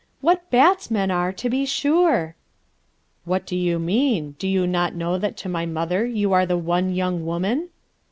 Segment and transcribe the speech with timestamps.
[0.19, 2.35] What bats men are, to be sure!"
[3.25, 4.35] "What do you mean?
[4.39, 7.69] Do you not know that to my mother you are the one young woman?"